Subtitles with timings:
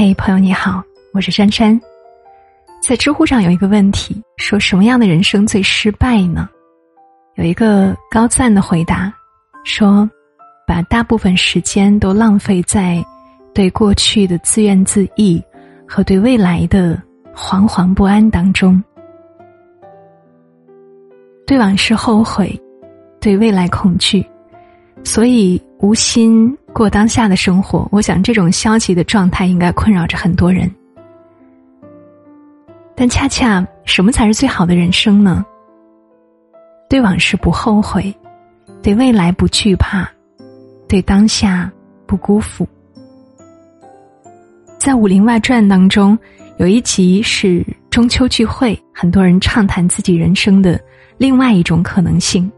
[0.00, 0.80] 嘿，朋友你好，
[1.12, 1.76] 我是珊珊。
[2.80, 6.48] 在知乎上有一个问题，说什么样的人生最失败呢？
[7.34, 9.12] 有一个高赞的回答，
[9.64, 10.08] 说
[10.68, 13.04] 把大部分时间都浪费在
[13.52, 15.44] 对过去的自怨自艾
[15.84, 16.96] 和对未来的
[17.34, 18.80] 惶惶不安当中，
[21.44, 22.56] 对往事后悔，
[23.20, 24.24] 对未来恐惧，
[25.02, 27.88] 所以无心过当下的生活。
[27.92, 30.70] 我想，这种消极的状态应该困扰着很多人。
[32.96, 35.44] 但恰恰，什么才是最好的人生呢？
[36.90, 38.12] 对往事不后悔，
[38.82, 40.08] 对未来不惧怕，
[40.88, 41.70] 对当下
[42.06, 42.66] 不辜负。
[44.78, 46.18] 在《武林外传》当中，
[46.56, 50.80] 有一集是中秋聚会，很多人畅谈自己人生的
[51.18, 52.50] 另外一种可能性。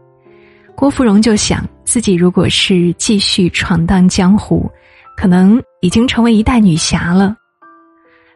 [0.81, 4.67] 郭芙蓉就想，自己如果是继续闯荡江湖，
[5.15, 7.35] 可能已经成为一代女侠了。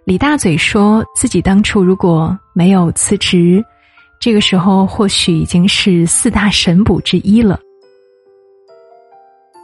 [0.03, 3.65] 李大嘴说自己当初如果没有辞职，
[4.19, 7.59] 这个时候或许已经是四大神捕之一了。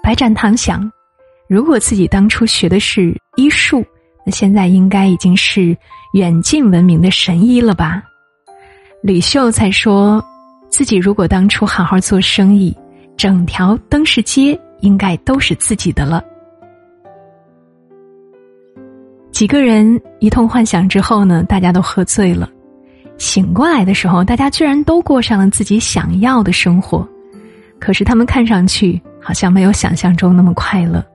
[0.02, 0.92] 白展堂想，
[1.48, 3.86] 如果自己当初学的是医术，
[4.26, 5.78] 那现在应该已经是
[6.14, 8.02] 远近闻名的神医了吧？
[9.04, 10.24] 李秀才说
[10.72, 12.76] 自己如果当初好好做生意，
[13.18, 16.24] 整条灯市街应该都是自己的了。
[19.32, 22.50] 几个人一通幻想之后呢，大家都喝醉了。
[23.18, 27.08] 醒过来的时候，大家居然都过上了自己想要的生活。
[27.78, 31.06] 可是他们看上去好像没有想象中那么快乐。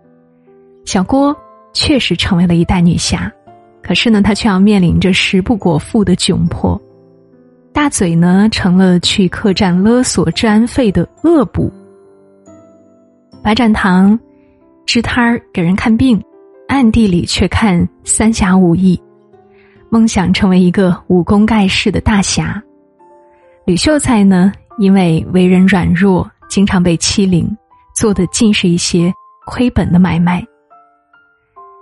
[0.85, 1.35] 小郭
[1.73, 3.33] 确实成为了一代女侠，
[3.83, 6.81] 可是呢，她却要面临着食不果腹的窘迫。
[7.77, 11.71] 大嘴呢，成了去客栈勒索治安费的恶补。
[13.43, 14.19] 白展堂
[14.87, 16.19] 支摊儿给人看病。
[16.69, 18.99] 暗地里却看三侠五义，
[19.91, 22.61] 梦想成为一个武功盖世的大侠。
[23.67, 27.47] 吕秀才呢，因为为人软弱，经常被欺凌，
[27.95, 29.13] 做的尽是一些
[29.47, 30.43] 亏本的买卖。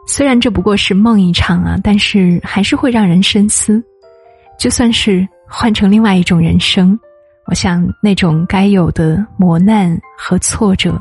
[0.08, 3.80] 虽然这不过是梦一场啊，但是还是会让人深思。
[4.58, 5.26] 就算是
[5.56, 6.98] 换成另外一种人生，
[7.46, 11.00] 我想那种该有的磨难和挫折，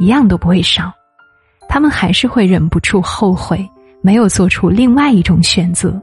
[0.00, 0.92] 一样都不会少。
[1.68, 3.64] 他们还是会忍不住后悔，
[4.02, 6.02] 没有做出另外一种选择。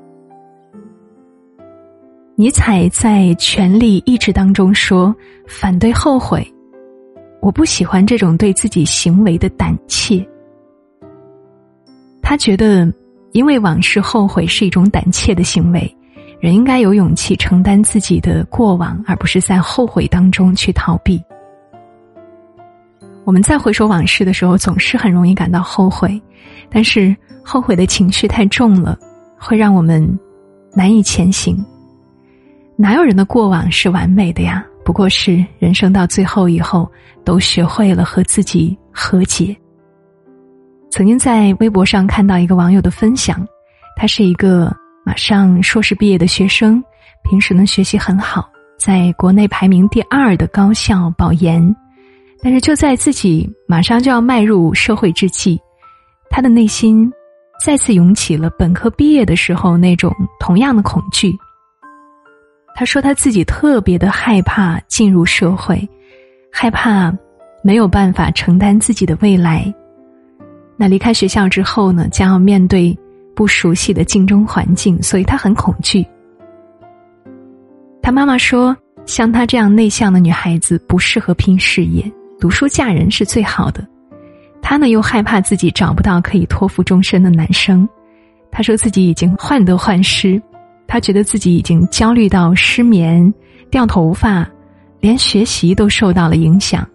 [2.37, 5.13] 尼采在《权力意志》当中说
[5.45, 6.49] ：“反对后悔，
[7.41, 10.25] 我不喜欢这种对自己行为的胆怯。”
[12.23, 12.89] 他觉得，
[13.33, 15.96] 因为往事后悔是一种胆怯的行为，
[16.39, 21.21] 人应该有勇气承担自己的过往，而不是在后悔当中去逃避。
[23.25, 26.21] 我们再回首往事的时候，总是很容易感到后悔，
[26.69, 28.97] 但是后悔的情绪太重了，
[29.37, 30.19] 会让我们
[30.73, 31.57] 难以前行。
[32.75, 34.63] 哪有人的过往是完美的呀？
[34.85, 36.89] 不过是人生到最后以后，
[37.25, 39.53] 都学会了和自己和解。
[40.89, 43.45] 曾经在微博上看到一个网友的分享，
[43.97, 44.73] 他是一个
[45.07, 46.83] 马上硕士毕业的学生，
[47.23, 51.73] 平时呢学习很好，在国内排名第二的高校保研。
[52.41, 55.57] 但是就在自己马上就要迈入社会之际，
[56.29, 57.09] 他的内心
[57.63, 61.33] 再次涌起了本科毕业的时候那种同样的恐惧。
[62.75, 65.87] 他说他自己特别的害怕进入社会，
[66.51, 67.15] 害怕
[67.63, 69.73] 没有办法承担自己的未来。
[70.75, 72.93] 那离开学校之后呢，将要面对
[73.37, 76.03] 不熟悉的竞争环境，所以他很恐惧。
[78.01, 78.75] 他妈妈说，
[79.05, 82.11] 像她这样内向的女孩子不适合拼事业。
[82.39, 83.87] 读书嫁人是最好的，
[84.59, 87.87] 他呢又害怕自己找不到可以托付终身的男生，
[88.51, 90.41] 他说自己已经患得患失，
[90.87, 93.31] 他觉得自己已经焦虑到失眠、
[93.69, 94.49] 掉头发，
[94.99, 96.87] 连学习都受到了影响。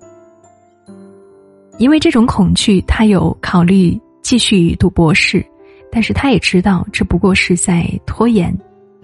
[1.78, 5.44] 因为这种恐惧，他有考虑继续读博士，
[5.94, 8.52] 但是他也知道这不过是在拖延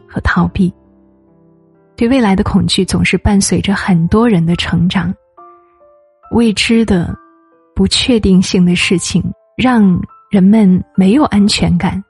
[0.08, 0.72] 和逃避。
[1.94, 5.14] 对未来的恐惧总是伴随着很多人的成长。
[6.32, 7.14] 未知的、
[7.74, 9.22] 不确定性的事情，
[9.56, 10.00] 让
[10.30, 12.02] 人们没有安全感。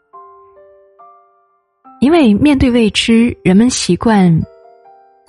[2.00, 4.40] 因为面对未知，人们习惯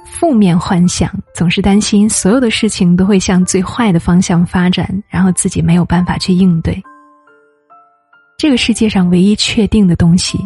[0.06, 6.80] 负面幻想，总是担心所有的事情都会向最坏的方向发展，然后自己没有办法去应对。
[8.40, 10.40] 这个世界上唯一确定的东西，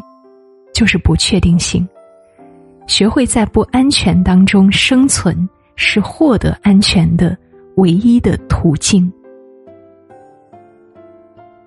[0.73, 1.87] 就是不确定性。
[2.87, 7.37] 学会在不安全当中生存，是获得安全的。
[7.75, 9.11] 唯一的途径。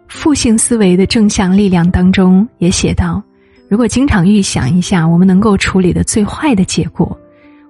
[0.08, 3.22] 负性思维的正向力量当中也写到：
[3.68, 7.16] 如果经常预想一下我们能够处理的最坏的结果，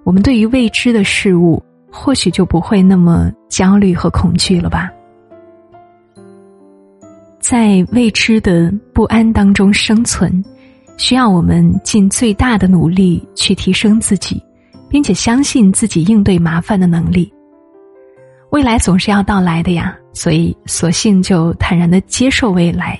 [0.03, 4.91] 我们对于未知的事物或许就不会那么焦虑和恐惧了吧。
[7.49, 10.43] 在未知的不安当中生存，
[10.97, 14.43] 需要我们尽最大的努力去提升自己，
[14.89, 17.31] 并且相信自己应对麻烦的能力。
[18.49, 22.99] 未来总是要到来的呀，所以索性就坦然的接受未来，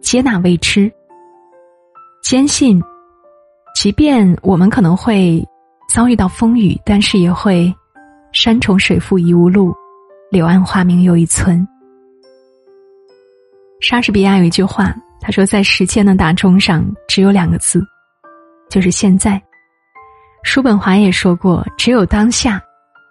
[0.00, 0.88] 接纳未知，
[2.22, 2.80] 坚信，
[3.74, 5.44] 即便我们可能会
[5.88, 7.74] 遭遇到风雨，但是也会
[8.30, 9.74] 山重水复疑无路，
[10.30, 11.66] 柳暗花明又一村。
[13.86, 17.84] 莎士比亚有一句话，他说：“在时间的大钟上，只有两个字，
[18.70, 19.38] 就是现在。”
[20.42, 22.58] 叔本华也说过：“只有当下，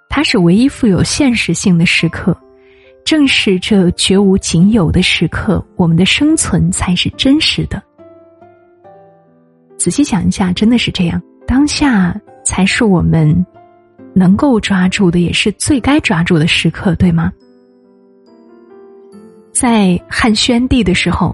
[0.10, 2.36] 它是唯一富有现实性的时刻。
[3.06, 7.80] 正是这绝无仅有的时刻，我们的生存才是真实的。”
[9.78, 13.46] 仔细想一下，真的是这样，当下才是我们
[14.16, 17.32] 能够抓住的，也是最该抓住的时刻，对吗？
[19.54, 21.34] 在汉宣帝的时候，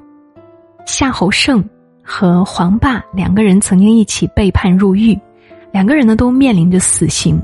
[0.86, 1.63] 夏侯胜
[2.04, 5.18] 和黄霸两个人曾经一起被判入狱，
[5.71, 7.42] 两个人呢都面临着死刑。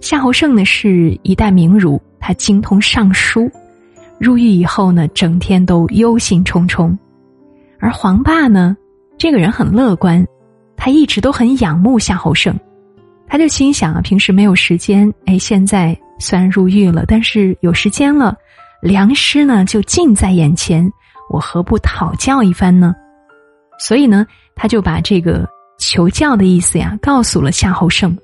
[0.00, 3.50] 夏侯胜呢是一代名儒，他精通尚书，
[4.18, 6.94] 入狱以后呢整天都忧心忡忡；
[7.78, 8.76] 而黄霸呢，
[9.16, 10.24] 这个人很乐观，
[10.76, 12.54] 他一直都很仰慕夏侯胜，
[13.26, 18.36] 他就心想啊，平时没有时间，哎，现在虽然入狱了，但是有时间了。
[18.82, 20.90] 良师呢，就近在眼前，
[21.28, 22.94] 我何不讨教一番呢？
[23.78, 25.46] 所以呢，他就把这个
[25.78, 28.16] 求教的意思呀，告诉了夏侯胜。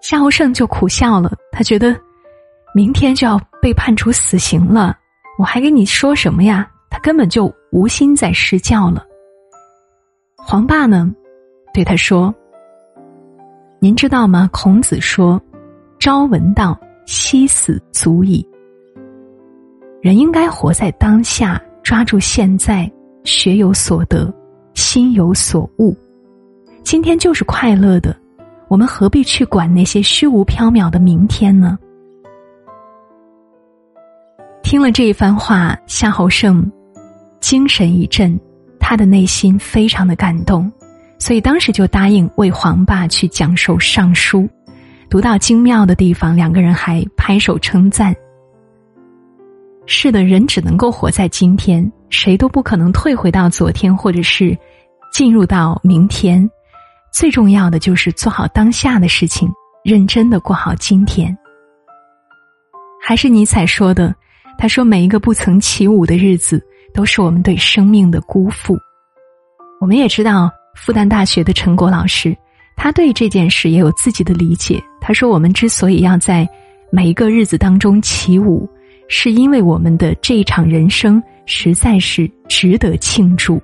[0.00, 1.96] 夏侯胜就苦笑了，他觉得
[2.72, 4.96] 明天就要被判处死刑了，
[5.36, 6.70] 我还跟你说什么呀？
[6.88, 9.04] 他根本就无心再施教了。
[10.36, 11.12] 黄霸呢，
[11.74, 12.32] 对他说
[13.80, 14.48] ：“您知道吗？
[14.52, 15.40] 孔子说，
[15.98, 18.46] 朝闻道，夕死足矣。”
[20.00, 22.90] 人应该活在当下，抓住现在，
[23.24, 24.32] 学有所得，
[24.74, 25.96] 心有所悟。
[26.84, 28.16] 今天就是快乐的，
[28.68, 31.76] 我们何必去管那些虚无缥缈的明天呢？
[34.62, 36.70] 听了这一番话，夏侯胜
[37.40, 38.38] 精神一振，
[38.78, 40.70] 他的内心非常的感动，
[41.18, 44.48] 所以当时就答应为黄霸去讲授尚书。
[45.10, 48.14] 读到精妙的地方，两个人还拍手称赞。
[49.90, 54.56] 是的，人只能够活在今天，谁都不可能退回到昨天，或者是
[55.10, 56.48] 进入到明天。
[57.10, 59.50] 最重要的就是做好当下的事情，
[59.82, 61.34] 认真的过好今天。
[63.02, 64.14] 还是尼采说的，
[64.58, 66.62] 他说：“每一个不曾起舞的日子，
[66.92, 68.76] 都是我们对生命的辜负。”
[69.80, 72.36] 我们也知道，复旦大学的陈果老师，
[72.76, 74.84] 他对这件事也有自己的理解。
[75.00, 76.46] 他说：“我们之所以要在
[76.92, 78.68] 每一个日子当中起舞。”
[79.08, 83.60] 是因为我们的这一场人生实在是值得庆祝，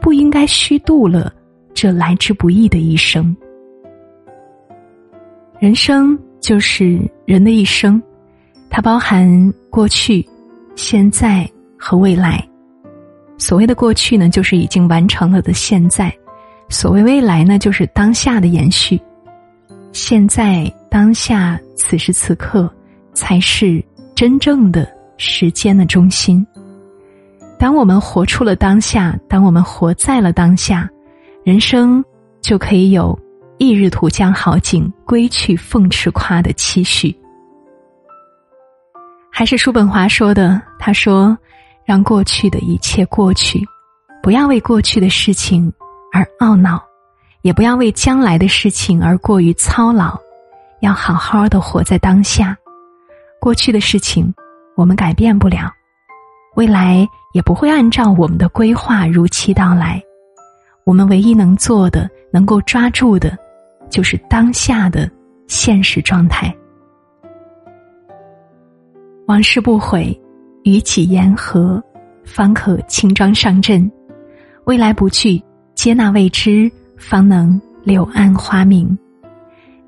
[0.00, 1.32] 不应该虚度了
[1.72, 3.34] 这来之不易的一生。
[5.60, 8.02] 人生就是人的一生，
[8.68, 10.26] 它包含过去、
[10.74, 12.44] 现在和未来。
[13.38, 16.10] 所谓的过去呢，就是已经完成了的现在；
[16.68, 19.00] 所谓未来呢，就是当下的延续。
[19.92, 22.68] 现在当下此时此刻
[23.14, 23.80] 才是。
[24.20, 24.86] 真正的
[25.16, 26.46] 时间的中心。
[27.58, 30.86] 当我们活出了当下，当我们活在了当下，
[31.42, 32.04] 人生
[32.42, 33.18] 就可以有
[33.56, 37.18] “一日图将好景，归去凤池夸”的期许。
[39.32, 41.34] 还是叔本华说的，他说
[41.82, 43.66] ：“让过去的一切过去，
[44.22, 45.72] 不要为过去的事情
[46.12, 46.78] 而懊恼，
[47.40, 50.14] 也不要为将来的事情而过于操劳，
[50.82, 52.54] 要好好的活在当下。”
[53.40, 54.32] 过去的事情，
[54.76, 55.70] 我们改变不了；
[56.56, 60.00] 未来也不会按照我们的规划如期到来。
[60.84, 63.36] 我们唯一能做的、能够抓住的，
[63.88, 65.10] 就是当下的
[65.46, 66.54] 现实状态。
[69.26, 70.18] 往事不悔，
[70.64, 71.82] 与己言和，
[72.24, 73.90] 方可轻装上阵；
[74.64, 75.42] 未来不惧，
[75.74, 78.98] 接纳未知，方能柳暗花明。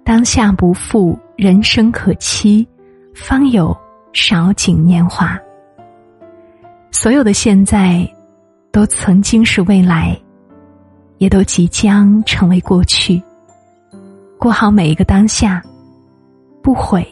[0.05, 2.67] 当下不负，人生可期。
[3.15, 3.77] 方有
[4.13, 5.39] 少景年华。
[6.91, 8.07] 所有的现在，
[8.71, 10.19] 都曾经是未来，
[11.19, 13.23] 也都即将成为过去。
[14.39, 15.63] 过好每一个当下，
[16.63, 17.07] 不悔、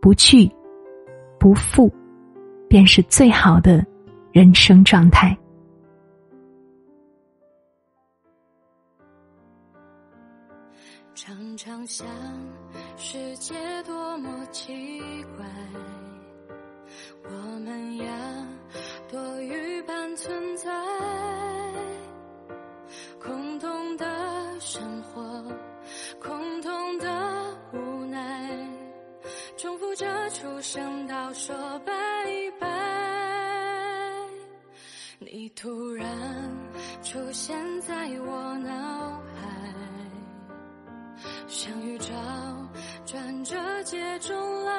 [0.00, 0.50] 不惧、
[1.38, 1.90] 不负，
[2.68, 3.84] 便是最好的
[4.32, 5.36] 人生状态。
[11.14, 12.06] 常常想，
[12.96, 15.02] 世界多么奇
[15.36, 15.44] 怪，
[17.24, 17.30] 我
[17.60, 18.46] 们呀，
[19.10, 20.70] 多余般存在，
[23.20, 25.20] 空洞的生活，
[26.20, 28.68] 空洞的无奈，
[29.56, 31.92] 重复着出生到说拜
[32.60, 32.68] 拜。
[35.18, 36.06] 你突然
[37.02, 38.31] 出现在我
[43.92, 44.72] 劫中来，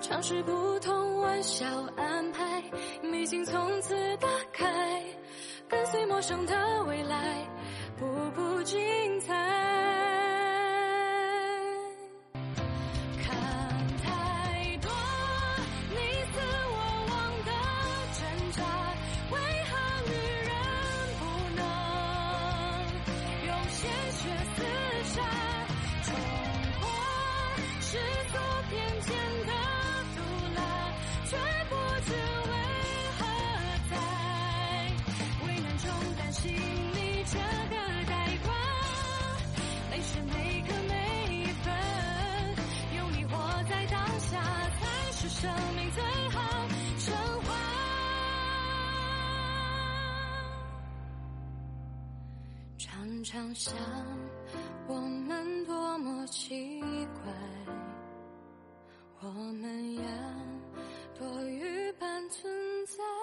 [0.00, 1.66] 尝试不同玩笑
[1.98, 2.62] 安排，
[3.02, 5.04] 迷信从此打开，
[5.68, 7.46] 跟随陌生的未来，
[7.98, 8.80] 步步精
[9.20, 9.34] 彩。
[13.22, 13.36] 看
[13.98, 14.90] 太多
[15.90, 15.96] 你
[16.32, 16.78] 死我
[17.10, 17.52] 亡的
[18.16, 18.64] 挣扎，
[19.30, 19.36] 为
[19.68, 19.76] 何
[20.08, 20.10] 女
[20.48, 20.50] 人
[21.20, 21.22] 不
[21.54, 21.62] 能
[23.46, 23.78] 用鲜
[24.10, 24.24] 血
[24.56, 24.64] 厮
[25.04, 25.20] 杀？
[45.40, 46.68] 生命最好
[46.98, 47.54] 生活
[52.76, 53.74] 常常想
[54.86, 56.70] 我们多么奇
[57.24, 57.32] 怪
[59.22, 60.02] 我们也
[61.18, 62.52] 多余般存
[62.86, 63.19] 在。